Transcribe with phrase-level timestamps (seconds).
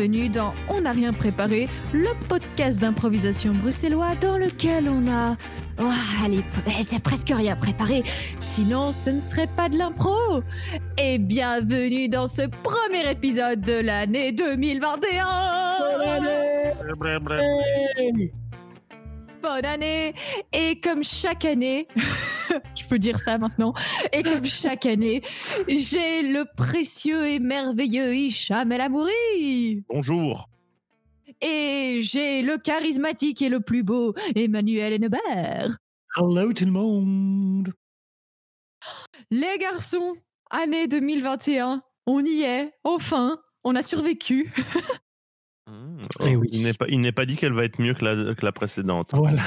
[0.00, 5.36] bienvenue dans On n'a rien préparé, le podcast d'improvisation bruxellois dans lequel on a...
[5.78, 5.90] Oh,
[6.24, 6.42] allez,
[6.82, 8.02] c'est presque rien préparé,
[8.48, 10.42] sinon ce ne serait pas de l'impro.
[10.96, 15.26] Et bienvenue dans ce premier épisode de l'année 2021
[16.96, 18.32] bonne année.
[20.52, 21.88] Et comme chaque année,
[22.76, 23.72] je peux dire ça maintenant,
[24.12, 25.22] et comme chaque année,
[25.68, 29.84] j'ai le précieux et merveilleux Hicham El Amouri.
[29.88, 30.48] Bonjour.
[31.40, 35.76] Et j'ai le charismatique et le plus beau Emmanuel Hennebert.
[36.16, 37.72] Hello tout le monde.
[39.30, 40.16] Les garçons,
[40.50, 44.52] année 2021, on y est, enfin, on a survécu.
[45.70, 46.06] Mmh.
[46.26, 46.48] Eh oui.
[46.52, 49.10] Il n'est pas, dit qu'elle va être mieux que la, que la précédente.
[49.12, 49.42] Voilà.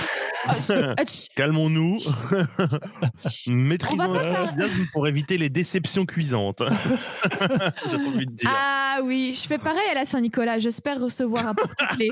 [0.47, 0.56] Ah,
[1.36, 1.97] Calmons-nous.
[3.47, 4.16] Maîtrisons
[4.94, 6.62] pour éviter les déceptions cuisantes.
[7.92, 8.50] envie de dire.
[8.53, 10.59] Ah oui, je fais pareil à la Saint-Nicolas.
[10.59, 12.12] J'espère recevoir un porte-clés.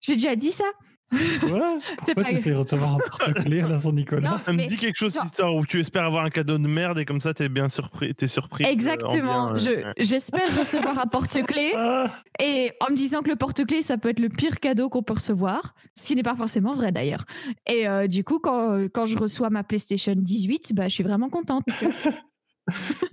[0.00, 0.64] J'ai déjà dit ça
[1.10, 4.96] Quoi Pourquoi tu essaies de recevoir un porte-clés à la Saint-Nicolas Ça me dit quelque
[4.96, 7.48] chose, cette histoire où tu espères avoir un cadeau de merde et comme ça, t'es
[7.48, 8.12] bien surpris.
[8.18, 9.54] Es surpris euh, Exactement.
[9.98, 12.12] J'espère recevoir un porte-clés ah.
[12.40, 15.14] et en me disant que le porte-clés, ça peut être le pire cadeau qu'on peut
[15.14, 17.24] recevoir, ce qui n'est pas forcément vrai d'ailleurs.
[17.68, 21.28] Et euh, du coup, quand, quand je reçois ma PlayStation 18, bah, je suis vraiment
[21.28, 21.64] contente.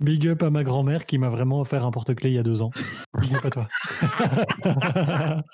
[0.00, 2.62] Big up à ma grand-mère qui m'a vraiment offert un porte-clés il y a deux
[2.62, 2.70] ans.
[3.20, 3.68] Big up à toi.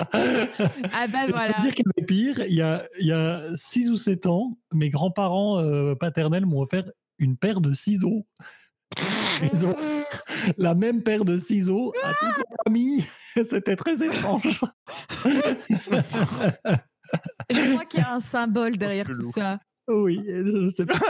[0.94, 1.54] ah bah voilà.
[1.58, 2.40] Je dire qu'il y pire.
[2.40, 6.60] Il y a, il y a six ou sept ans, mes grands-parents euh, paternels m'ont
[6.60, 6.84] offert
[7.18, 8.26] une paire de ciseaux.
[9.52, 9.76] Ils ont
[10.58, 13.04] la même paire de ciseaux à toute la famille.
[13.44, 14.60] C'était très étrange.
[17.50, 19.58] Je crois qu'il y a un symbole derrière tout ça.
[19.88, 20.94] Oui, je sais pas.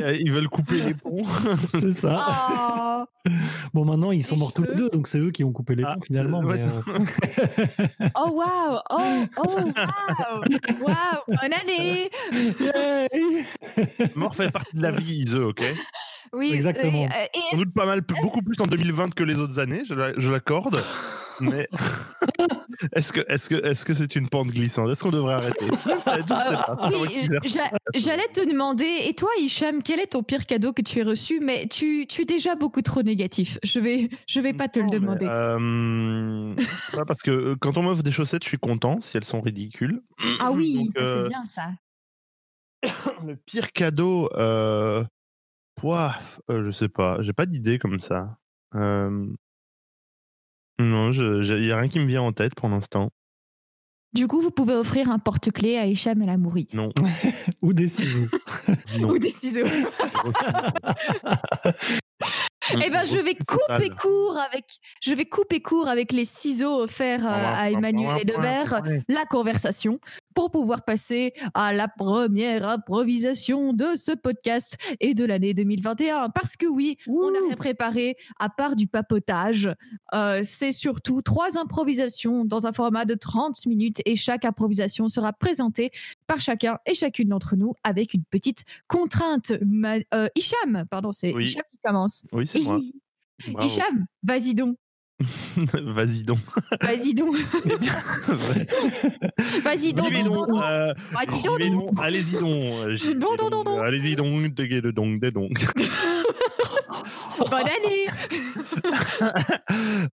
[0.00, 1.26] Euh, ils veulent couper les ponts.
[1.74, 2.16] c'est ça.
[2.18, 3.30] Oh.
[3.74, 5.84] Bon, maintenant, ils sont morts tous les deux, donc c'est eux qui ont coupé les
[5.84, 6.42] ah, ponts finalement.
[6.42, 6.80] Euh,
[8.16, 8.78] oh, waouh!
[8.90, 10.42] Oh, oh, waouh!
[10.80, 11.20] Waouh!
[11.28, 12.10] Bonne année!
[14.16, 15.62] Mort fait partie de la vie, eux, ok?
[16.32, 17.08] Oui, exactement.
[17.34, 20.82] Et, Sans doute pas mal, beaucoup plus en 2020 que les autres années, je l'accorde
[21.40, 21.68] mais
[22.92, 24.90] est-ce que est-ce que est-ce que c'est une pente glissante?
[24.90, 25.66] Est-ce qu'on devrait arrêter?
[27.94, 28.88] J'allais te demander.
[29.06, 31.40] Et toi, Hicham, quel est ton pire cadeau que tu as reçu?
[31.40, 33.58] Mais tu, tu es déjà beaucoup trop négatif.
[33.62, 35.26] Je vais je vais pas te le demander.
[35.26, 36.54] Euh,
[37.06, 40.02] parce que euh, quand on m'offre des chaussettes, je suis content si elles sont ridicules.
[40.40, 41.70] Ah oui, c'est euh, bien ça.
[43.26, 45.04] le pire cadeau, euh...
[45.76, 48.36] Poif, je sais pas, j'ai pas d'idée comme ça.
[50.80, 53.10] Non, il n'y a rien qui me vient en tête pour l'instant.
[54.12, 56.68] Du coup, vous pouvez offrir un porte-clés à Hicham et la Mouri.
[56.72, 56.90] Non.
[57.62, 58.26] Ou des ciseaux.
[59.00, 59.66] Ou des ciseaux.
[62.74, 64.64] Eh ben, je vais couper court avec,
[65.02, 70.00] je vais couper court avec les ciseaux offerts euh, à Emmanuel Edebert la conversation
[70.34, 76.30] pour pouvoir passer à la première improvisation de ce podcast et de l'année 2021.
[76.30, 79.70] Parce que oui, on a préparé, à part du papotage,
[80.14, 85.32] euh, c'est surtout trois improvisations dans un format de 30 minutes et chaque improvisation sera
[85.32, 85.90] présentée
[86.26, 89.52] par chacun et chacune d'entre nous avec une petite contrainte.
[90.14, 92.24] Euh, Hicham, pardon, c'est Hicham commence.
[92.32, 92.80] Oui, c'est moi.
[93.62, 94.76] Hicham, vas-y donc.
[95.82, 96.38] Vas-y donc.
[96.82, 97.36] Vas-y donc.
[99.62, 100.48] Vas-y donc.
[101.12, 101.98] Vas-y donc.
[102.00, 102.70] Allez-y donc.
[103.82, 104.54] Allez-y donc.
[104.92, 105.52] donc, donc.
[107.38, 108.06] Bonne année.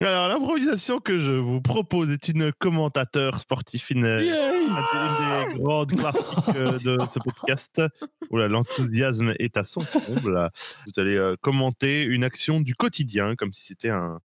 [0.00, 6.54] Alors l'improvisation que je vous propose est une commentateur sportif, une, une des grandes classiques
[6.54, 7.82] de ce podcast.
[8.30, 10.50] Oula, l'enthousiasme est à son comble.
[10.86, 14.20] Vous allez euh, commenter une action du quotidien comme si c'était un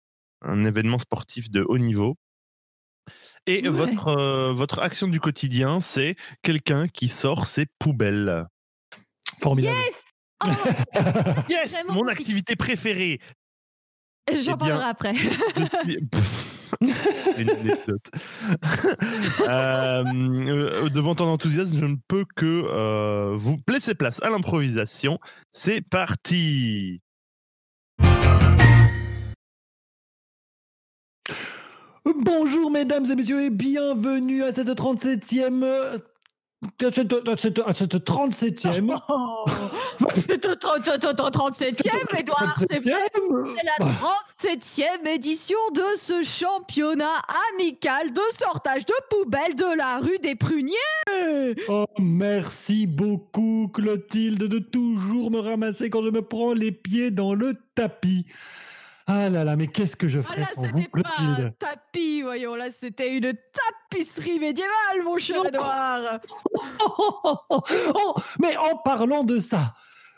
[0.45, 2.17] un événement sportif de haut niveau.
[3.47, 8.47] Et votre, euh, votre action du quotidien, c'est quelqu'un qui sort ses poubelles.
[9.42, 9.75] Formidable.
[9.75, 10.06] Yes
[10.45, 10.49] oh
[11.49, 13.19] Yes Mon activité préférée
[14.27, 15.13] J'en eh parlerai après.
[17.37, 18.09] Une anecdote.
[19.41, 25.19] Euh, euh, devant ton enthousiasme, je ne peux que vous laisser place à l'improvisation.
[25.51, 27.01] C'est parti
[32.05, 35.99] Bonjour mesdames et messieurs et bienvenue à cette 37e
[36.83, 38.97] à cette, à cette, à cette 37e.
[39.09, 39.45] Oh,
[40.00, 47.21] 37e, Edouard, c'est la 37e édition de ce championnat
[47.53, 50.75] amical de sortage de poubelles de la rue des Pruniers.
[51.67, 57.33] Oh, merci beaucoup, Clotilde, de toujours me ramasser quand je me prends les pieds dans
[57.33, 58.25] le tapis.
[59.07, 62.56] Ah là là, mais qu'est-ce que je ferais sans vous, Clotilde tapis, voyons.
[62.56, 63.34] Là, c'était une
[63.92, 66.19] tapisserie médiévale, mon cher Edouard.
[66.88, 69.74] Oh, mais en parlant de ça,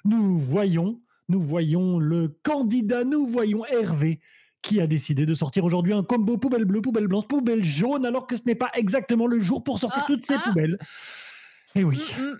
[0.05, 4.19] nous voyons, nous voyons le candidat, nous voyons Hervé
[4.61, 8.27] qui a décidé de sortir aujourd'hui un combo poubelle bleue, poubelle blanche, poubelle jaune, alors
[8.27, 10.41] que ce n'est pas exactement le jour pour sortir ah, toutes ces ah.
[10.43, 10.77] poubelles.
[11.75, 11.97] Eh oui.
[12.17, 12.39] Mm, mm.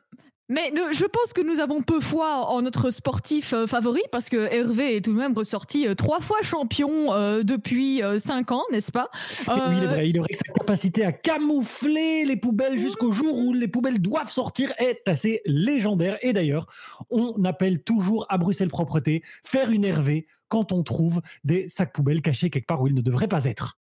[0.49, 4.37] Mais je pense que nous avons peu foi en notre sportif euh, favori parce que
[4.37, 8.91] Hervé est tout de même ressorti euh, trois fois champion euh, depuis cinq ans, n'est-ce
[8.91, 9.09] pas?
[9.47, 10.09] Oui, il est vrai.
[10.09, 14.73] Il aurait sa capacité à camoufler les poubelles jusqu'au jour où les poubelles doivent sortir
[14.77, 16.17] est assez légendaire.
[16.21, 16.67] Et d'ailleurs,
[17.09, 22.21] on appelle toujours à Bruxelles Propreté faire une Hervé quand on trouve des sacs poubelles
[22.21, 23.77] cachés quelque part où ils ne devraient pas être.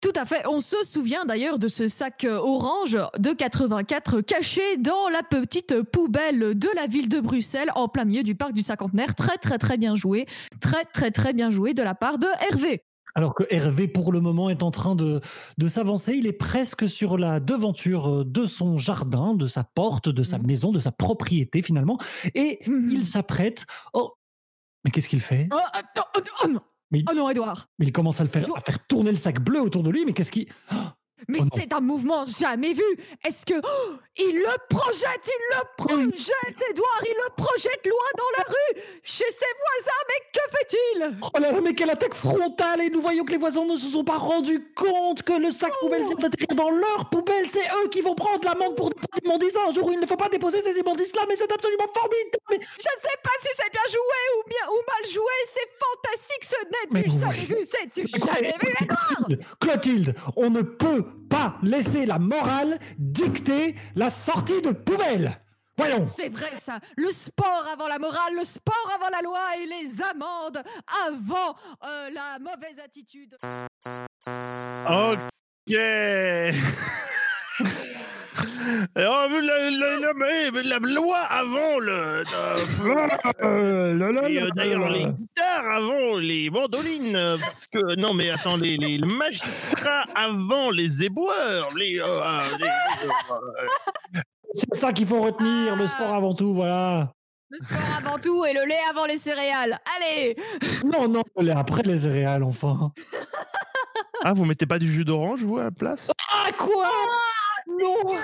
[0.00, 0.46] Tout à fait.
[0.46, 5.82] On se souvient d'ailleurs de ce sac euh, orange de 84 caché dans la petite
[5.82, 9.14] poubelle de la ville de Bruxelles en plein milieu du parc du cinquantenaire.
[9.14, 10.26] Très très très bien joué.
[10.60, 12.82] Très très très bien joué de la part de Hervé.
[13.14, 15.20] Alors que Hervé, pour le moment, est en train de,
[15.58, 16.14] de s'avancer.
[16.14, 20.38] Il est presque sur la devanture euh, de son jardin, de sa porte, de sa
[20.38, 20.46] mmh.
[20.46, 21.98] maison, de sa propriété finalement.
[22.34, 22.88] Et mmh.
[22.90, 23.66] il s'apprête.
[23.92, 24.14] Oh,
[24.84, 25.48] mais qu'est-ce qu'il fait?
[25.52, 25.58] Oh,
[26.16, 26.48] oh, oh,
[26.90, 29.40] mais, oh non, Edouard Mais il commence à, le faire, à faire tourner le sac
[29.40, 30.48] bleu autour de lui, mais qu'est-ce qui.
[31.28, 32.82] Mais oh c'est un mouvement jamais vu.
[33.24, 38.38] Est-ce que oh, il le projette, il le projette, Edouard, il le projette loin dans
[38.38, 40.02] la rue, chez ses voisins.
[40.08, 41.18] Mais que fait-il?
[41.22, 43.88] Oh là là, mais quelle attaque frontale Et nous voyons que les voisins ne se
[43.88, 47.48] sont pas rendus compte que le sac poubelle vient d'atterrir dans leur poubelle.
[47.48, 50.16] C'est eux qui vont prendre l'amende pour des immondices un jour où il ne faut
[50.16, 51.22] pas déposer ces immondices-là.
[51.28, 52.44] Mais c'est absolument formidable.
[52.50, 52.60] Mais...
[52.60, 55.32] Je ne sais pas si c'est bien joué ou bien ou mal joué.
[55.46, 56.44] C'est fantastique.
[56.44, 57.56] Ce n'est du jamais vu.
[57.64, 59.28] C'est du jamais vu, Edouard.
[59.60, 65.40] Clotilde, on ne peut pas laisser la morale dicter la sortie de poubelle.
[65.78, 66.10] Voyons.
[66.14, 66.78] C'est vrai ça.
[66.98, 70.62] Le sport avant la morale, le sport avant la loi et les amendes
[71.06, 73.38] avant euh, la mauvaise attitude.
[74.86, 75.74] Ok.
[78.96, 82.24] la, la, loi avant le.
[84.54, 87.38] D'ailleurs, les guitares avant les mandolines.
[87.40, 91.74] Parce que, non, mais attends, les, les magistrats avant les éboueurs.
[91.76, 93.38] Les, euh, euh,
[94.54, 97.12] C'est ça qu'il faut retenir, le sport avant tout, voilà.
[97.50, 99.78] Le sport avant tout et le lait avant les céréales.
[99.96, 100.36] Allez
[100.84, 102.92] Non, non, le lait après les céréales, enfin.
[104.22, 106.10] Ah, vous mettez pas du jus d'orange, vous, à la place?
[106.30, 106.86] Ah, quoi?
[107.66, 108.14] Non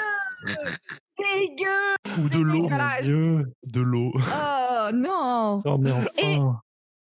[1.19, 4.13] Dégueu Ou de l'eau, De l'eau.
[4.17, 6.39] Oh non oh, mais,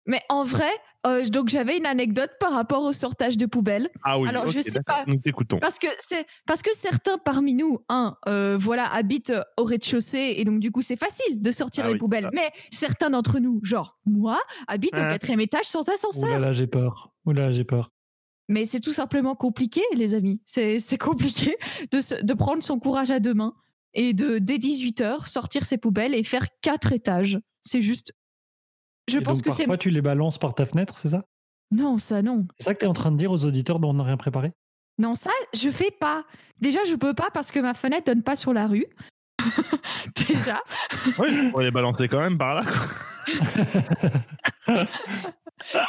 [0.06, 0.70] mais en vrai,
[1.06, 3.90] euh, donc j'avais une anecdote par rapport au sortage de poubelles.
[4.04, 5.04] Ah oui, Alors je sais pas.
[5.06, 5.60] Nous t'écoutons.
[5.60, 10.46] Parce que c'est parce que certains parmi nous, un, euh, voilà, habitent au rez-de-chaussée et
[10.46, 12.30] donc du coup c'est facile de sortir ah les poubelles.
[12.34, 15.12] Mais certains d'entre nous, genre moi, habitent au hein?
[15.12, 16.30] quatrième étage sans ascenseur.
[16.30, 17.12] Oula, là j'ai peur.
[17.26, 17.92] Oula, j'ai peur.
[18.50, 20.42] Mais c'est tout simplement compliqué, les amis.
[20.46, 21.58] C'est compliqué
[21.92, 23.54] de, de, prendre son courage à deux mains
[23.94, 27.40] et de, dès 18h, sortir ses poubelles et faire quatre étages.
[27.62, 28.14] C'est juste.
[29.10, 29.64] Je pense que c'est.
[29.64, 31.26] Parfois, tu les balances par ta fenêtre, c'est ça?
[31.72, 32.48] Non, ça, non.
[32.58, 34.18] C'est ça que tu es en train de dire aux auditeurs dont on n'a rien
[34.18, 34.54] préparé?
[34.98, 36.24] Non, ça, je fais pas.
[36.60, 38.86] Déjà, je peux pas parce que ma fenêtre donne pas sur la rue.
[40.28, 40.62] Déjà.
[41.20, 42.64] oui, on les balancer quand même par là.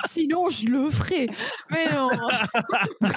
[0.09, 1.29] Sinon, je le ferai.
[1.71, 2.09] Mais non.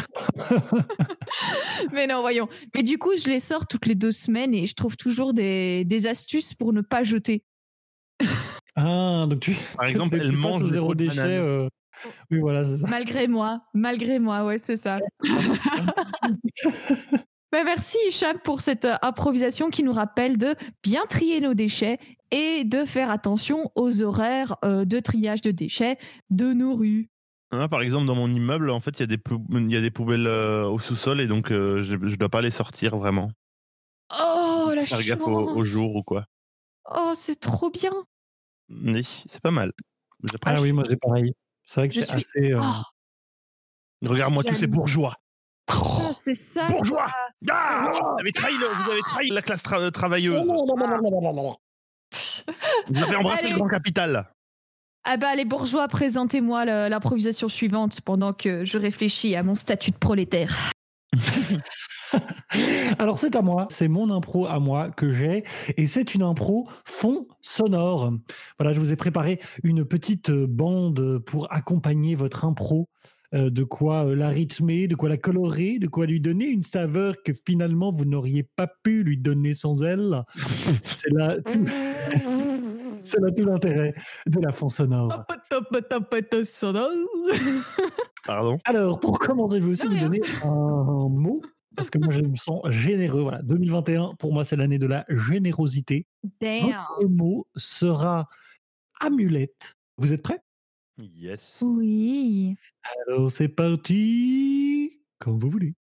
[1.93, 2.47] Mais non, voyons.
[2.75, 5.85] Mais du coup, je les sors toutes les deux semaines et je trouve toujours des,
[5.85, 7.43] des astuces pour ne pas jeter.
[8.75, 9.55] Ah, donc tu.
[9.75, 11.19] Par exemple, elle mange zéro déchet.
[11.19, 11.67] Euh,
[12.29, 12.87] oui, voilà, c'est ça.
[12.87, 14.99] Malgré moi, malgré moi, ouais, c'est ça.
[17.51, 21.97] Ben, merci Hicham pour cette euh, improvisation qui nous rappelle de bien trier nos déchets
[22.31, 25.97] et de faire attention aux horaires euh, de triage de déchets
[26.29, 27.09] de nos rues.
[27.51, 29.19] Ah, par exemple, dans mon immeuble, en fait, il y, a des
[29.69, 32.95] y a des poubelles euh, au sous-sol et donc je ne dois pas les sortir
[32.95, 33.29] vraiment.
[34.17, 36.25] Oh, la chance gaffe au, jour ou quoi.
[36.89, 37.91] Oh, c'est trop bien
[38.69, 39.73] Oui, c'est pas mal.
[40.45, 41.33] Ah oui, moi j'ai pareil.
[41.65, 42.53] C'est vrai que c'est assez...
[42.53, 42.61] Oh.
[44.07, 45.15] Regarde-moi tous ces bourgeois
[45.67, 46.67] ah, c'est ça.
[46.67, 47.11] Bourgeois
[47.49, 50.45] ah, vous, avez trahi vous avez trahi la classe travailleuse.
[52.87, 54.27] vous avez embrassé le grand capital.
[55.03, 59.97] Ah bah les bourgeois, présentez-moi l'improvisation suivante pendant que je réfléchis à mon statut de
[59.97, 60.71] prolétaire.
[62.99, 65.43] Alors c'est à moi, c'est mon impro à moi que j'ai
[65.77, 68.13] et c'est une impro fond sonore.
[68.59, 74.05] Voilà, je vous ai préparé une petite bande pour accompagner votre impro euh, de quoi
[74.05, 77.91] euh, la rythmer, de quoi la colorer, de quoi lui donner une saveur que finalement
[77.91, 80.23] vous n'auriez pas pu lui donner sans elle.
[80.97, 81.37] C'est là.
[83.03, 83.95] C'est là tout l'intérêt
[84.27, 85.25] de la fond sonore.
[88.25, 88.59] Pardon?
[88.65, 91.41] Alors, pour commencer, je vais aussi vous donner un mot
[91.75, 93.21] parce que moi je me sens généreux.
[93.21, 96.05] Voilà, 2021 pour moi c'est l'année de la générosité.
[96.41, 98.27] Votre mot sera
[98.99, 99.75] amulette.
[99.97, 100.41] Vous êtes prêts?
[101.01, 101.63] Yes.
[101.65, 102.55] Oui.
[103.07, 105.73] Alors c'est parti, comme vous voulez.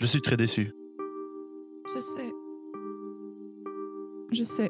[0.00, 0.72] Je suis très déçu.
[1.94, 2.32] Je sais.
[4.32, 4.68] Je sais.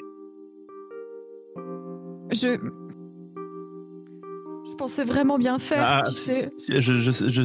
[2.31, 2.88] Je.
[4.79, 6.53] Je pensais vraiment bien faire, ah, tu sais.
[6.69, 7.43] Je, je, je,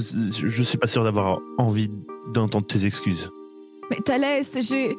[0.48, 1.90] je, suis pas sûr d'avoir envie
[2.32, 3.32] d'entendre tes excuses.
[3.90, 4.96] Mais Thalès, j'ai.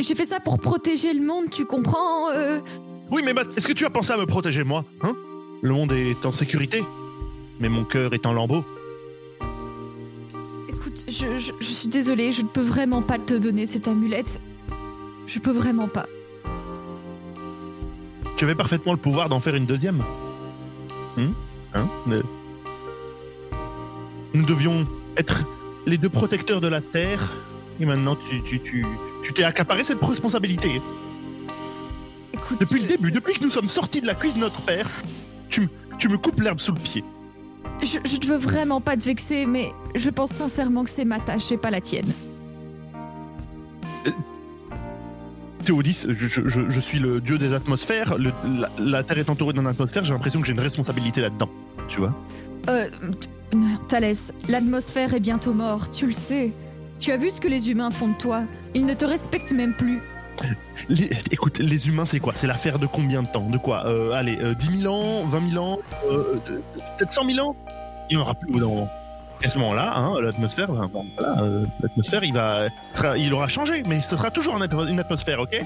[0.00, 2.60] J'ai fait ça pour protéger le monde, tu comprends euh?
[3.10, 5.14] Oui, mais est-ce que tu as pensé à me protéger, moi Hein?
[5.60, 6.82] Le monde est en sécurité,
[7.60, 8.64] mais mon cœur est en lambeaux.
[10.70, 14.40] Écoute, je, je suis désolée, je ne peux vraiment pas te donner cette amulette.
[15.26, 16.06] Je peux vraiment pas.
[18.38, 20.00] Tu avais parfaitement le pouvoir d'en faire une deuxième.
[21.16, 21.32] Hmm
[21.74, 21.88] hein
[24.32, 25.44] Nous devions être
[25.86, 27.32] les deux protecteurs de la Terre.
[27.80, 28.84] Et maintenant, tu, tu, tu,
[29.24, 30.80] tu t'es accaparé cette responsabilité.
[32.60, 34.88] depuis le début, depuis que nous sommes sortis de la cuisse de notre père,
[35.48, 35.68] tu,
[35.98, 37.04] tu me coupes l'herbe sous le pied.
[37.82, 41.18] Je, je ne veux vraiment pas te vexer, mais je pense sincèrement que c'est ma
[41.18, 42.12] tâche et pas la tienne.
[44.06, 44.10] Euh,
[45.64, 48.16] Théodis, je, suis le dieu des atmosphères.
[48.78, 50.04] la, Terre est entourée d'une atmosphère.
[50.04, 51.48] J'ai l'impression que j'ai une responsabilité là-dedans.
[51.88, 52.14] Tu vois
[52.68, 52.88] Euh.
[53.88, 56.52] Thalès, l'atmosphère est bientôt morte, tu le sais.
[56.98, 58.44] Tu as vu ce que les humains font de toi?
[58.74, 60.00] Ils ne te respectent même plus.
[61.30, 62.32] écoute, les humains, c'est quoi?
[62.34, 63.48] C'est l'affaire de combien de temps?
[63.48, 63.86] De quoi?
[63.86, 65.26] Euh, Allez, 10 euh, 000 ans?
[65.26, 65.78] 20 000 ans?
[66.10, 66.34] Euh,
[66.98, 67.56] Peut-être 100 000 ans?
[68.10, 68.90] Il n'y en aura plus au bout d'un moment
[69.44, 72.68] à ce moment-là, hein, l'atmosphère, ben, euh, l'atmosphère, il va,
[73.16, 75.60] il aura changé, mais ce sera toujours une atmosphère, ok?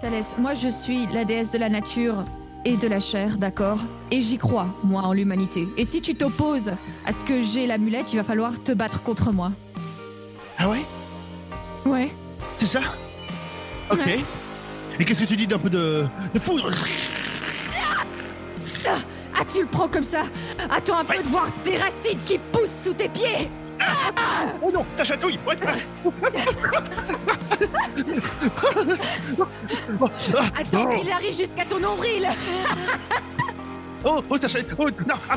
[0.00, 2.24] Thalès, moi je suis la déesse de la nature
[2.64, 3.80] et de la chair, d'accord?
[4.10, 5.66] Et j'y crois, moi, en l'humanité.
[5.76, 6.72] Et si tu t'opposes
[7.04, 9.52] à ce que j'ai l'amulette, il va falloir te battre contre moi.
[10.58, 10.82] Ah ouais?
[11.84, 12.12] Ouais.
[12.56, 12.80] C'est ça?
[13.90, 14.08] Ok.
[15.00, 16.04] Et qu'est-ce que tu dis d'un peu de,
[16.34, 16.70] de foudre?
[17.74, 18.04] Ah
[18.88, 18.98] ah,
[19.44, 20.22] tu le prends comme ça
[20.70, 23.50] Attends un peu de voir tes racines qui poussent sous tes pieds
[24.62, 25.38] Oh non, ça chatouille
[30.58, 32.28] Attends, il arrive jusqu'à ton nombril.
[34.04, 35.36] Oh, oh, ça chatouille Oh, non ah,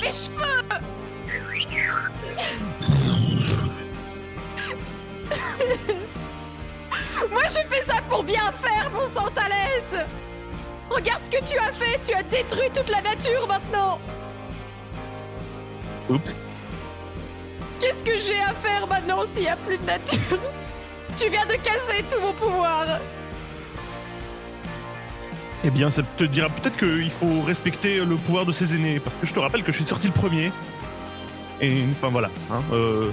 [0.00, 0.68] Mes cheveux
[7.30, 9.28] Moi, j'ai fait ça pour bien faire, mon sang
[10.90, 13.98] Regarde ce que tu as fait Tu as détruit toute la nature maintenant
[16.08, 16.34] Oups.
[17.80, 20.18] Qu'est-ce que j'ai à faire maintenant s'il n'y a plus de nature?
[21.16, 22.86] Tu viens de casser tout mon pouvoir
[25.64, 29.16] Eh bien, ça te dira peut-être qu'il faut respecter le pouvoir de ses aînés, parce
[29.16, 30.52] que je te rappelle que je suis sorti le premier.
[31.60, 33.10] Et enfin voilà, hein, euh,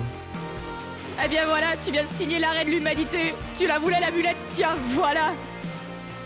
[1.23, 3.33] eh bien voilà, tu viens de signer l'arrêt de l'humanité.
[3.55, 5.33] Tu la voulais l'amulette, tiens, voilà.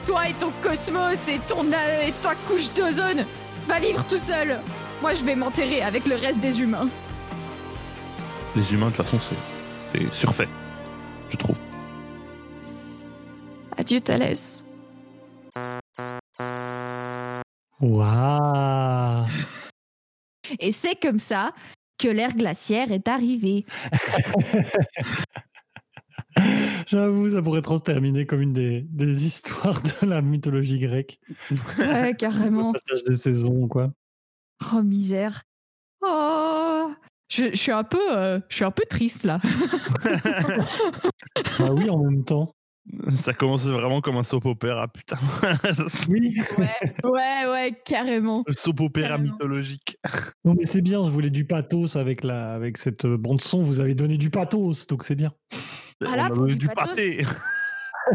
[0.06, 3.26] Toi et ton cosmos et ton et ta couche d'ozone,
[3.68, 4.60] va vivre tout seul.
[5.02, 6.90] Moi, je vais m'enterrer avec le reste des humains.
[8.56, 9.20] Les humains, de toute façon,
[9.94, 10.48] c'est surfait,
[11.30, 11.58] je trouve.
[13.78, 14.66] Adieu, Thalès.
[17.80, 19.26] Waouh
[20.60, 21.54] Et c'est comme ça
[22.00, 23.66] que l'ère glaciaire est arrivée.
[26.88, 31.20] J'avoue, ça pourrait trop se terminer comme une des, histoires de la mythologie grecque.
[31.78, 32.72] Ouais, carrément.
[32.74, 33.92] Le passage des saisons, quoi.
[34.74, 35.44] Oh, misère.
[36.02, 36.92] Oh
[37.30, 39.40] je, suis un peu, euh, je suis un peu triste là.
[41.60, 42.54] bah oui, en même temps.
[43.16, 45.18] Ça commence vraiment comme un soap opéra, putain.
[46.10, 46.36] oui.
[47.04, 48.44] Ouais, ouais, carrément.
[48.48, 49.98] Le soap opéra mythologique.
[50.46, 53.62] Non, mais c'est bien, je voulais du pathos avec, la, avec cette bande-son.
[53.62, 55.34] Vous avez donné du pathos, donc c'est bien.
[56.04, 57.26] Ah du, pâté.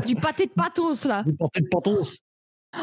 [0.06, 1.22] du pâté de pathos, là.
[1.22, 2.22] Du pâté de pathos.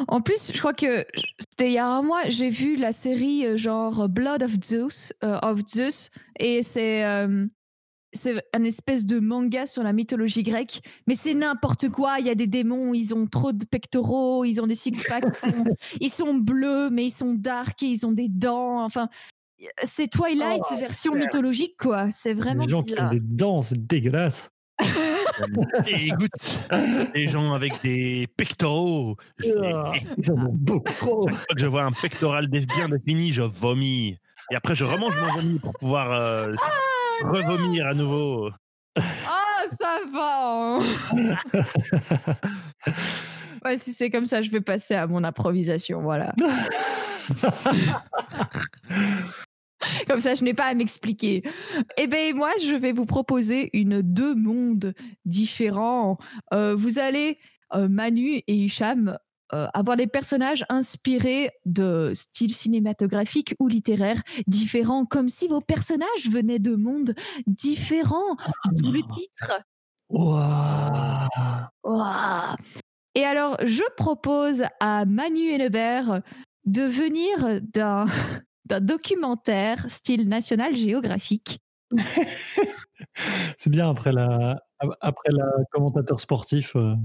[0.07, 1.05] En plus, je crois que
[1.39, 5.13] c'était il y a un mois, j'ai vu la série euh, genre Blood of Zeus,
[5.23, 7.45] euh, of Zeus et c'est euh,
[8.13, 12.19] c'est un espèce de manga sur la mythologie grecque, mais c'est n'importe quoi.
[12.19, 15.23] Il y a des démons, ils ont trop de pectoraux, ils ont des six-packs,
[15.99, 18.83] ils, sont, bleus, mais ils sont dark et ils ont des dents.
[18.83, 19.09] Enfin,
[19.83, 22.09] c'est Twilight oh, version mythologique, quoi.
[22.11, 22.65] C'est vraiment.
[22.65, 24.51] Les gens qui ont des dents, c'est dégueulasse.
[25.87, 26.59] Et écoute,
[27.13, 29.15] les gens avec des pectoraux.
[29.63, 31.27] Ah, Ils en ont beaucoup trop.
[31.27, 34.17] Chaque fois que je vois un pectoral bien défini, je vomis.
[34.51, 36.55] Et après, je remange mon vomi pour pouvoir euh,
[37.23, 38.49] revomir à nouveau.
[38.97, 40.77] Ah, ça va.
[40.77, 40.79] hein.
[43.65, 46.01] ouais, si c'est comme ça, je vais passer à mon improvisation.
[46.01, 46.33] Voilà.
[50.07, 51.41] Comme ça, je n'ai pas à m'expliquer.
[51.97, 54.93] Eh bien, moi, je vais vous proposer une deux mondes
[55.25, 56.17] différents.
[56.53, 57.39] Euh, vous allez,
[57.73, 59.17] euh, Manu et Hicham,
[59.53, 66.29] euh, avoir des personnages inspirés de styles cinématographiques ou littéraires différents, comme si vos personnages
[66.29, 67.13] venaient de mondes
[67.47, 68.35] différents.
[68.71, 69.61] D'où le titre.
[70.09, 71.27] Ouah.
[73.15, 76.21] Et alors, je propose à Manu Hennebert
[76.65, 78.05] de venir d'un
[78.65, 81.59] d'un documentaire style National Géographique.
[83.57, 84.63] C'est bien après la,
[85.01, 86.75] après la commentateur sportif.
[86.77, 86.95] euh,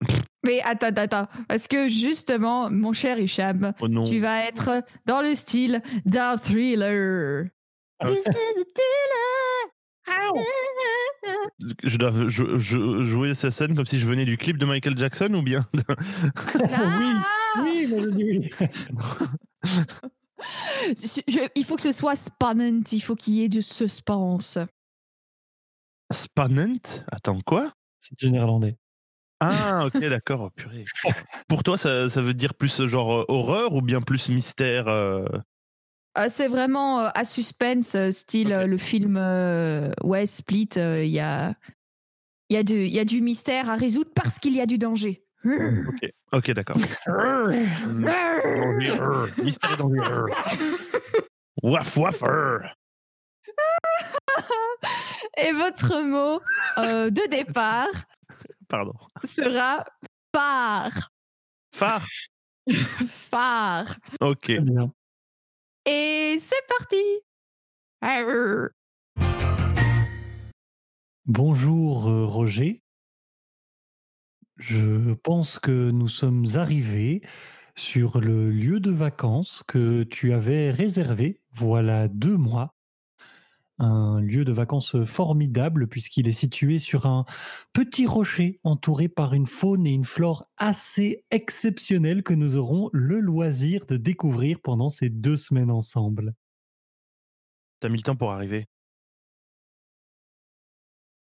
[0.44, 5.20] Mais attends, attends, attends, parce que justement, mon cher Hicham, Oh tu vas être dans
[5.20, 7.46] le style d'un thriller.
[7.98, 8.10] Ah.
[8.10, 8.40] Is thriller.
[11.84, 14.96] Je dois je- je- jouer cette scène comme si je venais du clip de Michael
[14.96, 15.82] Jackson ou bien oui,
[17.62, 18.50] oui, mais je dis oui.
[21.28, 24.58] Je- il faut que ce soit spannend, il faut qu'il y ait du suspense.
[26.10, 27.02] Spannant?
[27.12, 27.70] Attends, quoi?
[28.00, 28.76] C'est du néerlandais.
[29.40, 30.84] Ah, ok, d'accord, oh, purée.
[31.48, 35.24] Pour toi, ça, ça veut dire plus genre horreur ou bien plus mystère euh
[36.18, 40.68] Euh, c'est vraiment euh, à suspense, style le film euh, ouais, Split.
[40.76, 41.54] euh, Il y, a,
[42.50, 44.66] il y, a du- il y a du mystère à résoudre parce qu'il y a
[44.66, 45.24] du danger.
[45.44, 46.76] Ok, ok, d'accord.
[47.08, 47.64] Euh,
[49.42, 50.00] Mystère et danger.
[50.10, 50.26] euh.
[51.62, 52.22] Waf, waf.
[55.38, 56.40] Et votre mot
[56.78, 57.88] euh, de départ
[58.70, 58.94] Pardon.
[59.24, 59.84] sera
[60.32, 61.10] phare.
[61.74, 62.06] Phare
[63.30, 63.96] Phare.
[64.20, 64.52] Ok.
[64.60, 64.94] Bien.
[65.86, 67.02] Et c'est parti.
[68.00, 68.68] Arr.
[71.26, 72.84] Bonjour euh, Roger.
[74.56, 77.22] Je pense que nous sommes arrivés
[77.74, 82.76] sur le lieu de vacances que tu avais réservé voilà deux mois.
[83.82, 87.24] Un lieu de vacances formidable puisqu'il est situé sur un
[87.72, 93.20] petit rocher entouré par une faune et une flore assez exceptionnelles que nous aurons le
[93.20, 96.34] loisir de découvrir pendant ces deux semaines ensemble.
[97.80, 98.66] T'as mis le temps pour arriver.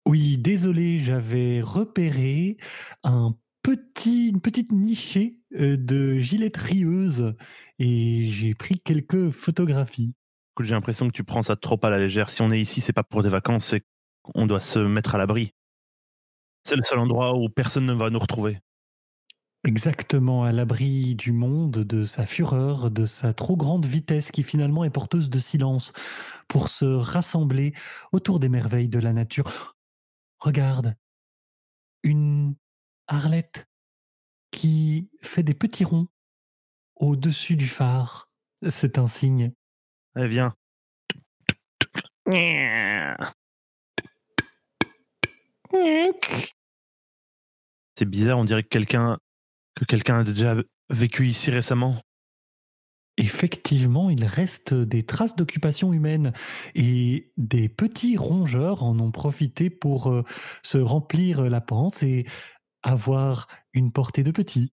[0.07, 2.57] Oui, désolé, j'avais repéré
[3.03, 7.35] un petit, une petite nichée euh, de gilettes rieuses
[7.77, 10.15] et j'ai pris quelques photographies.
[10.59, 12.29] J'ai l'impression que tu prends ça trop à la légère.
[12.29, 13.83] Si on est ici, c'est pas pour des vacances, c'est
[14.21, 15.53] qu'on doit se mettre à l'abri.
[16.63, 18.59] C'est le seul endroit où personne ne va nous retrouver.
[19.63, 24.83] Exactement à l'abri du monde, de sa fureur, de sa trop grande vitesse qui finalement
[24.83, 25.93] est porteuse de silence
[26.47, 27.73] pour se rassembler
[28.11, 29.75] autour des merveilles de la nature.
[30.39, 30.95] Regarde,
[32.03, 32.55] une
[33.07, 33.67] arlette
[34.51, 36.07] qui fait des petits ronds
[36.95, 38.31] au-dessus du phare.
[38.67, 39.51] C'est un signe.
[40.17, 40.53] Eh, viens.
[47.95, 49.17] C'est bizarre, on dirait que quelqu'un
[49.75, 50.55] que quelqu'un a déjà
[50.89, 52.01] vécu ici récemment.
[53.17, 56.33] Effectivement, il reste des traces d'occupation humaine
[56.75, 60.23] et des petits rongeurs en ont profité pour euh,
[60.63, 62.25] se remplir la panse et
[62.83, 64.71] avoir une portée de petits.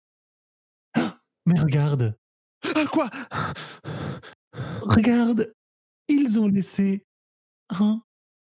[1.47, 2.17] Mais regarde,
[2.75, 3.11] Ah, quoi?
[4.83, 5.53] Regarde,
[6.09, 7.07] ils ont laissé
[7.71, 8.03] un,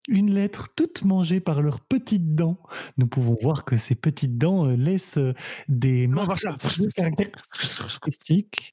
[0.09, 2.59] une lettre toute mangée par leurs petites dents.
[2.97, 5.35] Nous pouvons voir que ces petites dents euh, laissent euh,
[5.69, 8.73] des marques de caractéristiques.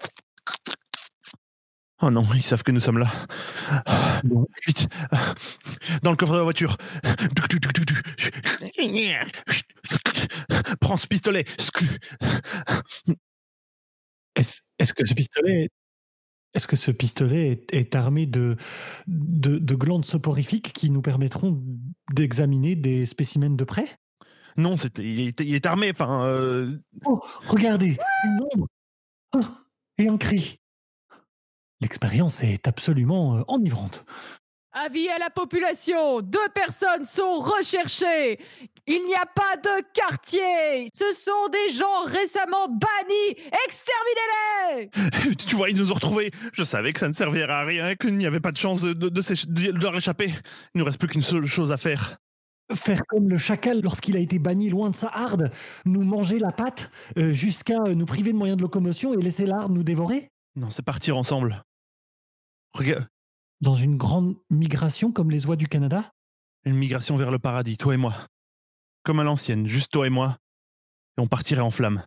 [2.01, 3.09] Oh non, ils savent que nous sommes là.
[4.25, 4.45] Bon.
[4.67, 4.87] Vite,
[6.01, 6.75] dans le coffre de la voiture.
[10.81, 11.45] Prends ce pistolet.
[14.35, 15.69] Est-ce est-ce que ce pistolet,
[16.53, 18.55] est-ce que ce pistolet est, est armé de,
[19.07, 21.61] de, de glandes soporifiques qui nous permettront
[22.13, 23.87] d'examiner des spécimens de près?
[24.57, 25.89] Non, c'est- il, est, il est armé.
[25.91, 26.69] Enfin, euh,
[27.05, 28.67] Oh, regardez, une ombre
[29.35, 29.59] Ah,
[29.97, 30.59] et un cri.
[31.81, 34.05] L'expérience est absolument euh, enivrante.
[34.71, 38.39] Avis à la population, deux personnes sont recherchées.
[38.85, 40.87] Il n'y a pas de quartier.
[40.93, 43.37] Ce sont des gens récemment bannis.
[43.65, 46.31] Exterminez-les tu vois, ils nous ont retrouvés.
[46.53, 48.93] Je savais que ça ne servirait à rien, qu'il n'y avait pas de chance de,
[48.93, 50.27] de, s'éch- de leur échapper.
[50.27, 50.33] Il
[50.75, 52.17] ne nous reste plus qu'une seule chose à faire.
[52.75, 55.51] faire comme le chacal lorsqu'il a été banni loin de sa harde,
[55.85, 59.83] nous manger la patte jusqu'à nous priver de moyens de locomotion et laisser l'harde nous
[59.83, 61.63] dévorer Non, c'est partir ensemble.
[62.73, 63.07] Regarde.
[63.61, 66.11] Dans une grande migration comme les oies du Canada?
[66.65, 68.13] Une migration vers le paradis, toi et moi.
[69.03, 70.37] Comme à l'ancienne, juste toi et moi.
[71.17, 72.03] Et on partirait en flammes.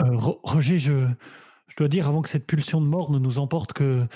[0.00, 1.08] Euh, Roger, je,
[1.68, 4.06] je dois dire avant que cette pulsion de mort ne nous emporte que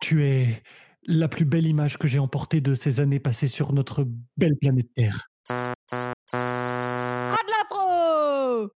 [0.00, 0.62] tu es
[1.06, 4.88] la plus belle image que j'ai emportée de ces années passées sur notre belle planète
[4.94, 5.28] Terre.
[5.48, 5.74] Ah
[6.32, 8.68] de la pro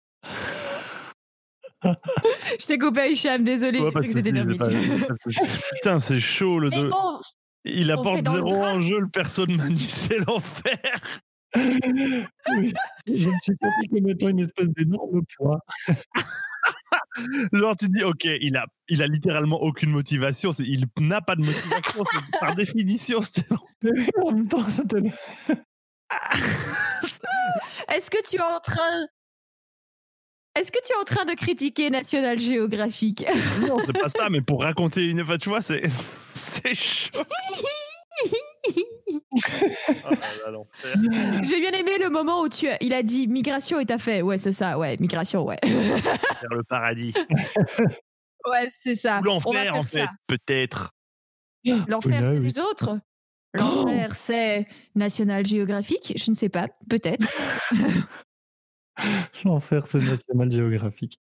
[1.83, 4.31] Je t'ai coupé Hicham, désolé, j'ai cru que c'était.
[5.75, 6.91] Putain, c'est chaud le deux.
[7.65, 10.79] Il apporte zéro en jeu, le perso de Manu, c'est l'enfer.
[11.55, 11.83] oui,
[13.07, 15.59] je me suis senti comme étant une espèce d'énorme poids.
[17.51, 20.51] Genre, tu te dis, ok, il a, il a littéralement aucune motivation.
[20.51, 22.03] Il n'a pas de motivation.
[22.39, 23.47] par définition, c'était
[24.23, 24.83] En même temps, ça
[27.89, 29.05] Est-ce que tu es en train.
[30.59, 33.25] Est-ce que tu es en train de critiquer National Geographic
[33.61, 35.21] Non, c'est pas ça, mais pour raconter une.
[35.21, 37.23] Enfin, tu vois, c'est, c'est chaud.
[41.43, 44.21] J'ai bien aimé le moment où tu il a dit migration et t'as fait.
[44.21, 45.59] Ouais c'est ça ouais migration ouais.
[45.63, 47.13] Vers le paradis.
[48.45, 49.19] Ouais c'est ça.
[49.21, 50.91] Ou l'enfer en fait peut-être.
[51.63, 52.99] L'enfer c'est les autres.
[53.53, 57.25] L'enfer c'est National Geographic je ne sais pas peut-être
[59.45, 61.19] l'enfer c'est National Geographic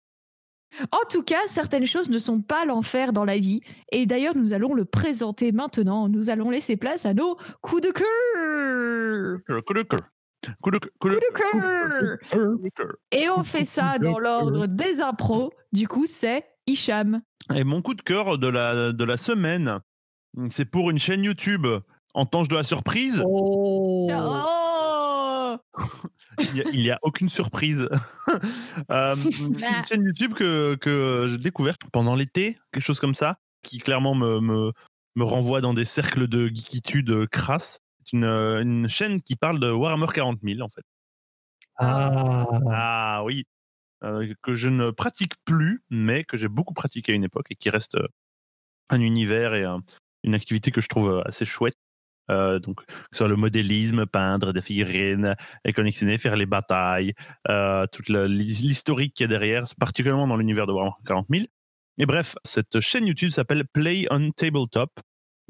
[0.92, 3.60] en tout cas, certaines choses ne sont pas l'enfer dans la vie.
[3.92, 6.08] Et d'ailleurs, nous allons le présenter maintenant.
[6.08, 9.62] Nous allons laisser place à nos coups de cœur.
[9.64, 10.00] Coup de cœur.
[10.62, 10.78] Coup de,
[12.30, 12.96] cœur.
[13.10, 15.52] Et on fait ça dans l'ordre des impros.
[15.72, 17.20] Du coup, c'est Hicham.
[17.54, 19.80] Et mon coup de cœur de la, de la semaine,
[20.50, 21.66] c'est pour une chaîne YouTube
[22.14, 23.22] en tange de la surprise.
[23.26, 24.08] Oh.
[24.10, 25.56] oh
[26.38, 27.88] il n'y a, aucune surprise.
[28.90, 29.84] euh, une bah.
[29.88, 34.40] chaîne YouTube que, que j'ai découverte pendant l'été, quelque chose comme ça, qui clairement me,
[34.40, 34.72] me,
[35.16, 37.78] me renvoie dans des cercles de geekitude crasse.
[38.04, 40.82] C'est une, une, chaîne qui parle de Warhammer 40 000, en fait.
[41.76, 43.44] Ah, ah oui.
[44.02, 47.54] Euh, que je ne pratique plus, mais que j'ai beaucoup pratiqué à une époque et
[47.54, 47.98] qui reste
[48.88, 49.64] un univers et
[50.24, 51.76] une activité que je trouve assez chouette.
[52.30, 57.14] Euh, donc, que ce soit le modélisme, peindre des figurines, et collectionner, faire les batailles,
[57.48, 61.44] euh, toute l'historique qui est derrière, particulièrement dans l'univers de Warhammer 40 000.
[61.98, 65.00] Et bref, cette chaîne YouTube s'appelle Play on Tabletop.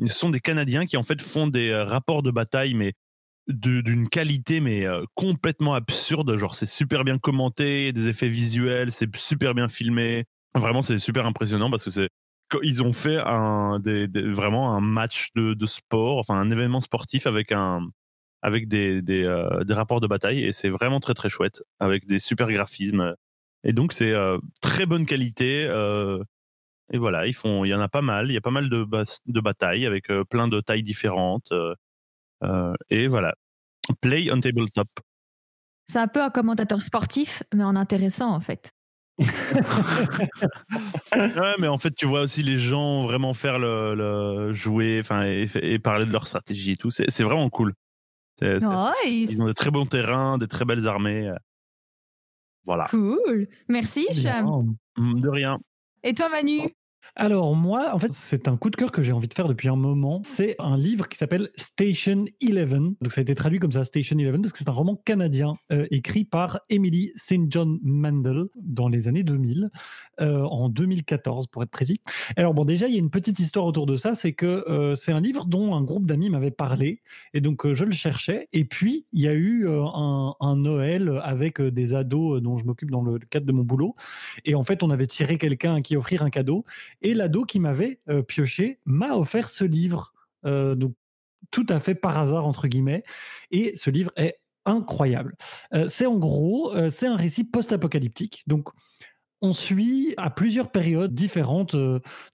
[0.00, 2.94] Ce sont des Canadiens qui en fait font des euh, rapports de bataille, mais
[3.46, 6.36] d'une qualité mais complètement absurde.
[6.36, 10.24] Genre, c'est super bien commenté, des effets visuels, c'est super bien filmé.
[10.54, 12.10] Vraiment, c'est super impressionnant parce que c'est
[12.62, 17.80] ils ont fait vraiment un match de, sport, enfin un événement sportif avec euh,
[19.64, 23.14] des rapports de bataille et c'est vraiment très très chouette avec des super graphismes.
[23.64, 26.22] Et donc c'est euh, très bonne qualité euh,
[26.92, 28.68] et voilà ils font il y en a pas mal il y a pas mal
[28.68, 31.52] de batailles avec plein de tailles différentes
[32.90, 33.34] et voilà.
[34.00, 34.88] Play on tabletop.
[35.88, 38.72] C'est un peu un commentateur sportif mais en intéressant en fait
[41.16, 45.78] ouais, mais en fait, tu vois aussi les gens vraiment faire le, jouer, enfin, et,
[45.78, 46.90] parler de leur stratégie et tout.
[46.90, 47.74] C'est vraiment cool.
[48.42, 51.28] Ils ont des très bons terrains, des très belles armées.
[51.28, 51.36] Euh.
[52.64, 52.86] Voilà.
[52.90, 53.48] Cool.
[53.68, 54.74] Merci, Cham.
[54.96, 55.58] De rien.
[56.02, 56.74] Et toi, Manu?
[57.16, 59.68] Alors moi, en fait, c'est un coup de cœur que j'ai envie de faire depuis
[59.68, 60.20] un moment.
[60.24, 62.94] C'est un livre qui s'appelle Station Eleven.
[63.00, 65.54] Donc ça a été traduit comme ça, Station Eleven, parce que c'est un roman canadien
[65.72, 67.50] euh, écrit par Emily St.
[67.50, 69.70] John Mandel dans les années 2000,
[70.20, 72.00] euh, en 2014 pour être précis.
[72.36, 74.94] Alors bon, déjà il y a une petite histoire autour de ça, c'est que euh,
[74.94, 77.02] c'est un livre dont un groupe d'amis m'avait parlé,
[77.34, 78.48] et donc je le cherchais.
[78.52, 82.90] Et puis il y a eu un, un, Noël avec des ados dont je m'occupe
[82.90, 83.94] dans le cadre de mon boulot,
[84.44, 86.64] et en fait on avait tiré quelqu'un à qui offrir un cadeau.
[87.02, 90.12] Et l'ado qui m'avait euh, pioché m'a offert ce livre,
[90.44, 90.94] euh, donc
[91.50, 93.04] tout à fait par hasard entre guillemets.
[93.50, 95.36] Et ce livre est incroyable.
[95.74, 98.42] Euh, c'est en gros, c'est un récit post-apocalyptique.
[98.46, 98.70] Donc
[99.40, 101.74] on suit à plusieurs périodes différentes.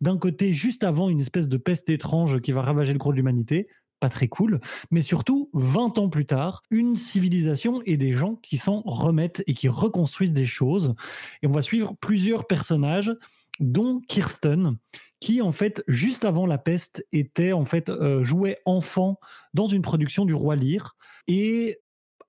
[0.00, 3.16] D'un côté, juste avant une espèce de peste étrange qui va ravager le gros de
[3.16, 3.68] l'humanité,
[4.00, 8.59] pas très cool, mais surtout 20 ans plus tard, une civilisation et des gens qui
[8.59, 10.94] s'en remettent et qui reconstruisent des choses.
[11.42, 13.12] Et on va suivre plusieurs personnages
[13.60, 14.78] dont Kirsten,
[15.20, 19.18] qui en fait juste avant la peste était en fait euh, jouait enfant
[19.54, 20.96] dans une production du roi Lear.
[21.28, 21.80] Et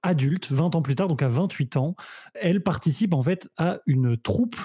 [0.03, 1.95] adulte, 20 ans plus tard, donc à 28 ans,
[2.33, 4.57] elle participe en fait à une troupe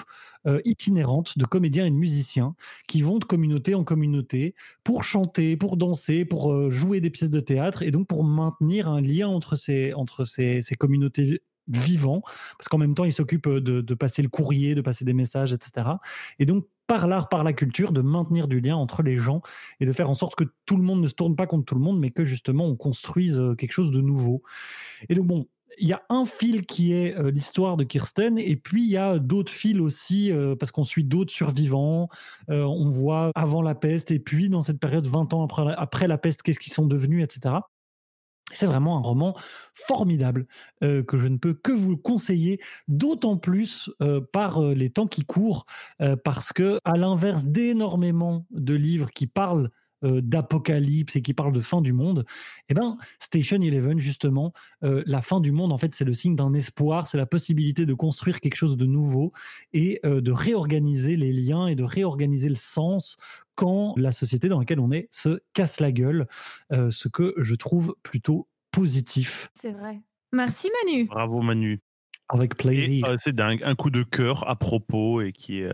[0.45, 2.55] euh, itinérante de comédiens et de musiciens
[2.87, 7.29] qui vont de communauté en communauté pour chanter, pour danser, pour euh, jouer des pièces
[7.29, 12.21] de théâtre et donc pour maintenir un lien entre ces, entre ces, ces communautés vivants,
[12.57, 15.53] parce qu'en même temps, ils s'occupent de, de, passer le courrier, de passer des messages,
[15.53, 15.87] etc.
[16.39, 19.41] Et donc, par l'art, par la culture, de maintenir du lien entre les gens
[19.79, 21.75] et de faire en sorte que tout le monde ne se tourne pas contre tout
[21.75, 24.43] le monde, mais que justement, on construise euh, quelque chose de nouveau.
[25.09, 25.47] Et donc, bon,
[25.77, 28.97] il y a un fil qui est euh, l'histoire de Kirsten, et puis il y
[28.97, 32.09] a d'autres fils aussi, euh, parce qu'on suit d'autres survivants.
[32.49, 36.07] Euh, on voit avant la peste, et puis dans cette période 20 ans après, après
[36.07, 37.55] la peste, qu'est-ce qu'ils sont devenus, etc.
[38.53, 39.35] C'est vraiment un roman
[39.73, 40.47] formidable
[40.81, 43.89] que je ne peux que vous conseiller, d'autant plus
[44.31, 45.65] par les temps qui courent,
[46.23, 49.69] parce que à l'inverse d'énormément de livres qui parlent
[50.03, 52.25] euh, d'apocalypse et qui parle de fin du monde,
[52.69, 56.35] eh ben, Station Eleven, justement, euh, la fin du monde, en fait, c'est le signe
[56.35, 59.31] d'un espoir, c'est la possibilité de construire quelque chose de nouveau
[59.71, 63.17] et euh, de réorganiser les liens et de réorganiser le sens
[63.55, 66.27] quand la société dans laquelle on est se casse la gueule,
[66.71, 69.51] ce que je trouve plutôt positif.
[69.53, 70.01] C'est vrai.
[70.31, 71.05] Merci Manu.
[71.05, 71.79] Bravo Manu.
[72.29, 73.15] Avec plaisir.
[73.19, 75.71] c'est un, coup de cœur à propos et qui est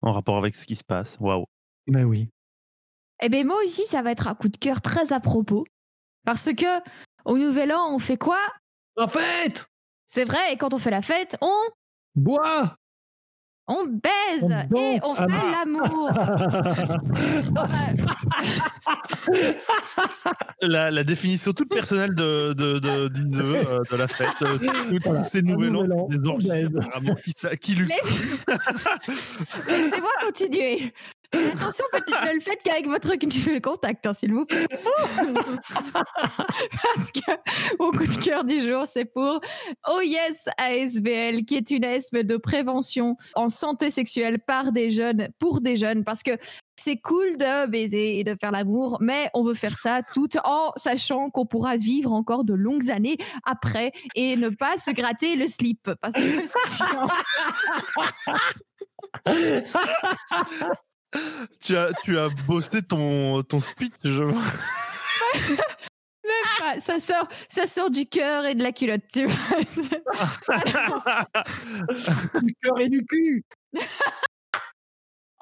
[0.00, 1.16] en rapport avec ce qui se passe.
[1.20, 1.46] Waouh.
[1.86, 2.28] Mais oui.
[3.24, 5.64] Eh bien, moi aussi, ça va être un coup de cœur très à propos.
[6.24, 6.80] Parce que
[7.24, 8.38] au Nouvel An, on fait quoi?
[8.96, 9.66] La fête
[10.06, 11.54] C'est vrai, et quand on fait la fête, on.
[12.14, 12.76] Boit
[13.68, 16.10] on baise et on fait l'amour.
[20.62, 25.24] la, la, définition toute personnelle de, de, de, de, euh, de la fête, euh, tous
[25.24, 26.50] ces nouvel an, des orgies,
[27.24, 27.88] qui, qui lui.
[29.68, 30.92] Laissez-moi continuer.
[31.32, 34.66] Attention, ne le faites qu'avec votre le contact, hein, s'il vous plaît.
[36.94, 37.32] Parce que
[37.78, 39.40] mon coup de cœur du jour, c'est pour
[39.88, 45.28] Oh Yes ASBL, qui est une ASB de prévention en santé sexuelle par des jeunes,
[45.38, 46.04] pour des jeunes.
[46.04, 46.32] Parce que
[46.76, 50.72] c'est cool de baiser et de faire l'amour, mais on veut faire ça tout en
[50.76, 55.46] sachant qu'on pourra vivre encore de longues années après et ne pas se gratter le
[55.46, 55.90] slip.
[56.00, 56.42] Parce que.
[61.60, 64.42] tu as, tu as bossé ton, ton speech, je vois.
[66.80, 69.60] ça sort, ça sort du cœur et de la culotte, tu vois.
[72.42, 73.44] du cœur et du cul.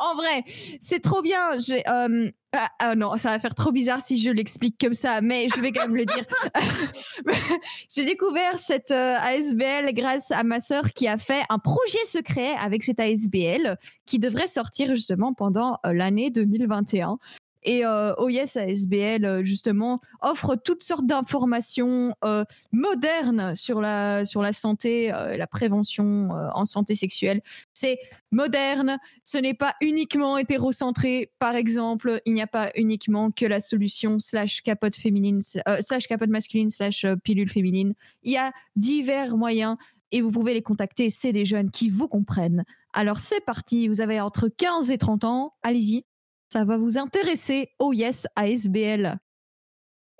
[0.00, 0.44] En vrai,
[0.80, 1.58] c'est trop bien.
[1.58, 5.20] J'ai, euh, ah, ah, non, ça va faire trop bizarre si je l'explique comme ça,
[5.20, 6.24] mais je vais quand même le dire.
[7.94, 12.54] J'ai découvert cette euh, ASBL grâce à ma sœur qui a fait un projet secret
[12.58, 17.18] avec cette ASBL qui devrait sortir justement pendant euh, l'année 2021.
[17.62, 24.40] Et euh, OIS ASBL, euh, justement, offre toutes sortes d'informations euh, modernes sur la, sur
[24.40, 27.42] la santé, euh, la prévention en santé sexuelle.
[27.74, 27.98] C'est
[28.30, 31.30] moderne, ce n'est pas uniquement hétérocentré.
[31.38, 35.40] Par exemple, il n'y a pas uniquement que la solution slash capote féminine,
[35.80, 37.94] slash capote masculine, slash pilule féminine.
[38.22, 39.76] Il y a divers moyens
[40.12, 41.10] et vous pouvez les contacter.
[41.10, 42.64] C'est des jeunes qui vous comprennent.
[42.92, 46.04] Alors c'est parti, vous avez entre 15 et 30 ans, allez-y,
[46.52, 47.70] ça va vous intéresser.
[47.78, 49.18] Oh yes, ASBL.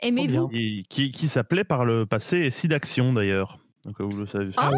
[0.02, 0.48] Aimez-vous?
[0.48, 3.58] Qui, qui s'appelait par le passé Sidaction d'ailleurs.
[3.84, 4.50] Donc vous le savez.
[4.56, 4.70] Ah,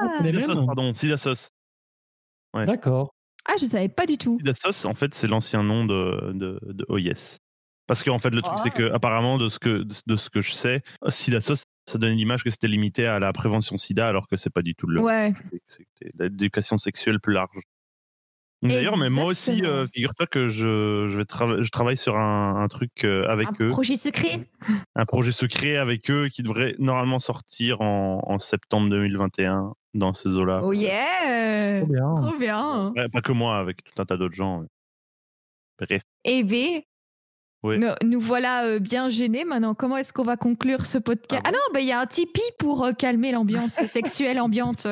[0.00, 1.50] ah Sidasos, pardon, Sidasos.
[2.54, 2.66] Ouais.
[2.66, 3.14] D'accord.
[3.46, 4.38] Ah, je savais pas du tout.
[4.38, 7.38] Sidasos, en fait, c'est l'ancien nom de, de, de Oh yes.
[7.86, 8.96] Parce qu'en fait, le truc, c'est que, ah.
[8.96, 12.68] apparemment, de ce que, de ce que je sais, Sidasos, ça donne l'image que c'était
[12.68, 15.02] limité à la prévention sida, alors que c'est pas du tout le.
[15.02, 15.34] Ouais.
[15.68, 17.60] C'était l'éducation sexuelle plus large.
[18.64, 22.68] D'ailleurs, mais moi aussi, euh, figure-toi que je, je, vais je travaille sur un, un
[22.68, 23.68] truc euh, avec eux.
[23.68, 24.48] Un projet secret?
[24.96, 30.30] Un projet secret avec eux qui devrait normalement sortir en, en septembre 2021 dans ces
[30.30, 30.62] eaux-là.
[30.64, 32.14] Oh yeah Trop bien.
[32.14, 32.92] Trop bien.
[33.12, 34.64] pas que moi, avec tout un tas d'autres gens.
[35.78, 36.02] Bref.
[36.24, 36.82] Et B,
[37.64, 37.78] oui.
[38.02, 39.74] nous, voilà euh, bien gênés maintenant.
[39.74, 42.06] Comment est-ce qu'on va conclure ce podcast Ah, ah non, bah, il y a un
[42.06, 44.86] Tipeee pour calmer l'ambiance sexuelle ambiante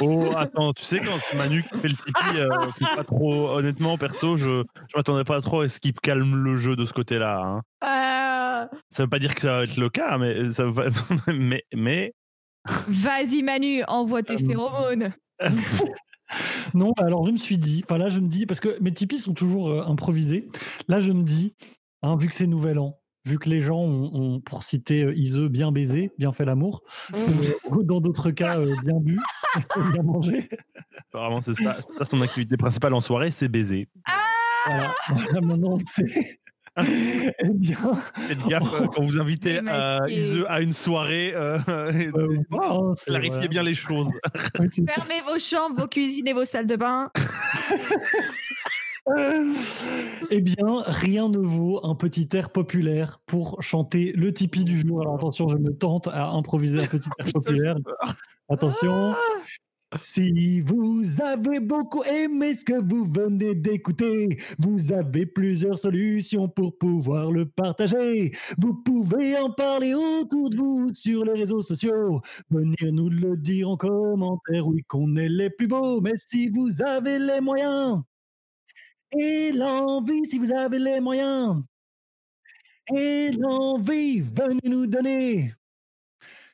[0.00, 2.48] oh, attends, tu sais, quand Manu fait le Tipeee, euh,
[2.96, 6.76] pas trop, honnêtement, perso, je, je m'attendais pas trop à ce qu'il calme le jeu
[6.76, 7.40] de ce côté-là.
[7.42, 7.62] Hein.
[7.84, 8.76] Euh.
[8.90, 10.84] Ça veut pas dire que ça va être le cas, mais ça va...
[11.34, 12.12] mais, mais...
[12.88, 14.46] Vas-y, Manu, envoie tes euh.
[14.46, 15.12] phéromones.
[16.74, 19.18] non, alors je me suis dit, enfin là, je me dis, parce que mes Tipeee
[19.18, 20.48] sont toujours improvisés,
[20.88, 21.54] là, je me dis,
[22.02, 25.40] hein, vu que c'est Nouvel An, vu que les gens ont, pour citer euh, Ise,
[25.40, 26.82] bien baisé, bien fait l'amour,
[27.70, 29.20] ou dans d'autres cas, euh, bien bu,
[29.92, 30.48] bien mangé.
[30.98, 33.88] Apparemment, c'est ça, ça, son activité principale en soirée, c'est baiser.
[34.06, 34.12] Ah
[34.66, 34.94] voilà.
[35.40, 36.38] Maintenant, on sait.
[36.76, 37.76] eh bien.
[38.26, 41.32] Faites gaffe quand vous invitez à une soirée.
[43.06, 44.08] clarifiez bien les choses.
[44.56, 47.10] Fermez vos chambres, vos cuisines et vos salles de bain.
[50.30, 55.02] eh bien, rien ne vaut un petit air populaire pour chanter le Tipeee du jour.
[55.02, 57.76] Alors attention, je me tente à improviser un petit air populaire.
[58.48, 59.12] Attention.
[59.12, 59.18] Ah.
[60.00, 66.76] Si vous avez beaucoup aimé ce que vous venez d'écouter, vous avez plusieurs solutions pour
[66.78, 68.32] pouvoir le partager.
[68.58, 73.70] Vous pouvez en parler autour de vous sur les réseaux sociaux, venir nous le dire
[73.70, 78.02] en commentaire, oui qu'on est les plus beaux, mais si vous avez les moyens
[79.18, 81.62] et l'envie, si vous avez les moyens.
[82.94, 85.54] Et l'envie, venez nous donner.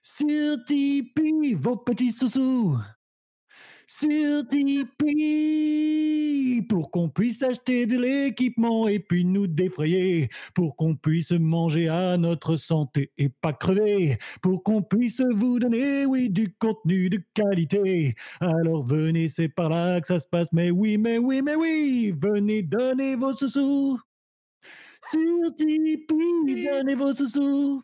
[0.02, 2.78] Sur Tipeee vos petits sous-sous.
[3.86, 6.29] Sur Tipeee
[6.62, 12.16] pour qu'on puisse acheter de l'équipement et puis nous défrayer, pour qu'on puisse manger à
[12.16, 18.14] notre santé et pas crever, pour qu'on puisse vous donner, oui, du contenu de qualité.
[18.40, 22.14] Alors venez, c'est par là que ça se passe, mais oui, mais oui, mais oui,
[22.16, 23.98] venez donner vos sous-sous.
[25.10, 27.82] Sur Tipeee, donnez vos sous-sous.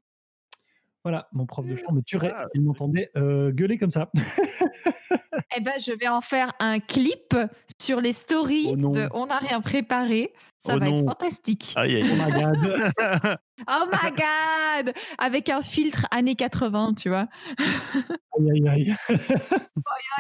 [1.07, 2.33] Voilà, mon prof de chant me tuerait.
[2.37, 4.11] Ah, il m'entendait euh, gueuler comme ça.
[5.57, 7.37] eh ben, je vais en faire un clip
[7.81, 10.33] sur les stories oh de On n'a rien préparé.
[10.59, 11.75] Ça oh va être fantastique.
[11.77, 12.93] Aïe, Oh my god.
[13.71, 17.29] oh my god Avec un filtre années 80, tu vois.
[17.57, 18.69] aïe, aïe,
[19.09, 19.19] aïe.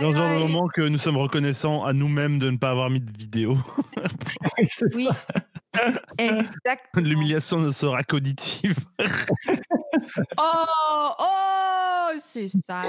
[0.00, 3.10] Dans un moment que nous sommes reconnaissants à nous-mêmes de ne pas avoir mis de
[3.10, 3.58] vidéo.
[4.70, 5.06] c'est oui.
[5.06, 5.16] ça.
[6.96, 8.76] L'humiliation ne sera qu'auditive.
[10.38, 12.82] oh, oh, c'est ça.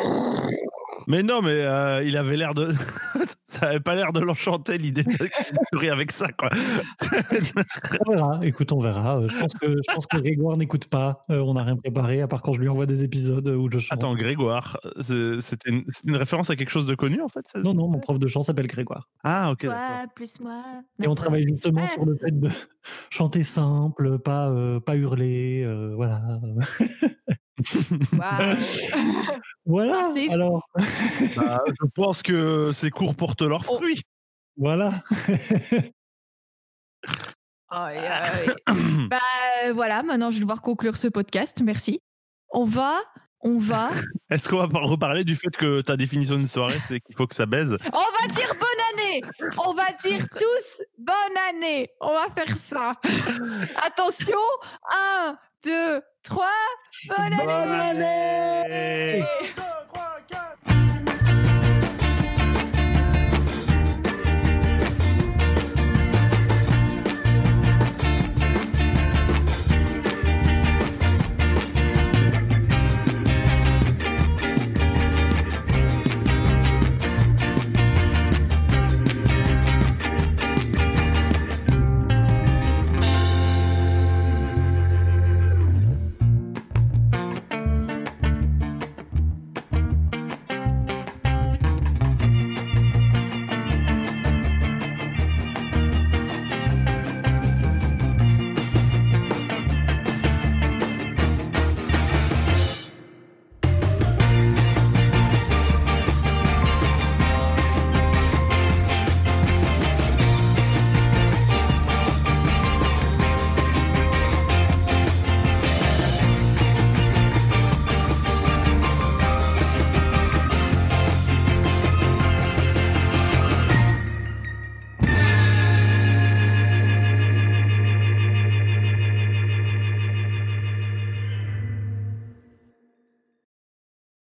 [1.08, 2.73] Mais non, mais euh, il avait l'air de.
[3.43, 6.50] ça avait pas l'air de l'enchanter l'idée de avec ça, quoi.
[8.06, 8.39] on verra.
[8.41, 9.19] Écoute, on verra.
[9.19, 11.23] Euh, je pense que, je pense que Grégoire n'écoute pas.
[11.30, 13.80] Euh, on n'a rien préparé, à part quand je lui envoie des épisodes où je
[13.80, 14.00] chante.
[14.00, 18.00] Attends, Grégoire, c'était une, référence à quelque chose de connu, en fait Non, non, mon
[18.00, 19.08] prof de chant s'appelle Grégoire.
[19.23, 19.60] Ah, ok.
[19.60, 19.76] Toi,
[20.13, 20.62] plus moi.
[21.02, 22.50] Et on travaille justement sur le fait de
[23.10, 26.21] chanter simple, pas, euh, pas hurler, euh, voilà.
[29.65, 30.04] voilà.
[30.04, 30.67] Ah, alors.
[31.36, 33.78] Bah, je pense que ces cours portent leurs oh.
[33.78, 34.02] fruits.
[34.58, 35.04] Voilà.
[39.10, 39.19] bah
[39.73, 41.62] voilà, maintenant je vais devoir conclure ce podcast.
[41.63, 42.00] Merci.
[42.52, 43.00] On va
[43.41, 43.89] on va.
[44.30, 47.36] Est-ce qu'on va reparler du fait que ta définition d'une soirée, c'est qu'il faut que
[47.36, 49.21] ça baise On va dire bonne année.
[49.58, 51.89] On va dire tous bonne année.
[52.02, 52.93] On va faire ça.
[53.86, 54.38] Attention.
[55.26, 56.45] 1, 2, 3,
[57.10, 59.23] bonne, bonne année